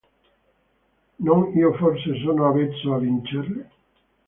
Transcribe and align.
Non 1.19 1.53
io 1.55 1.75
forse 1.75 2.15
sono 2.23 2.47
avvezzo 2.47 2.95
a 2.95 2.97
vincerle? 2.97 3.69